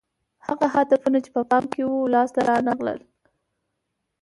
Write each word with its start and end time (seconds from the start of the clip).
هغه 0.47 0.67
هدفونه 0.75 1.17
چې 1.25 1.29
په 1.35 1.41
پام 1.49 1.63
کې 1.71 1.81
وو 1.87 2.11
لاس 2.13 2.29
ته 2.35 2.41
رانه 2.49 2.71
غلل 2.79 2.99